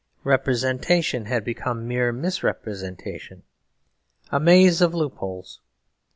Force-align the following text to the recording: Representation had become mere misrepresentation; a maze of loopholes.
Representation 0.23 1.25
had 1.25 1.43
become 1.43 1.87
mere 1.87 2.11
misrepresentation; 2.11 3.43
a 4.31 4.39
maze 4.39 4.81
of 4.81 4.95
loopholes. 4.95 5.61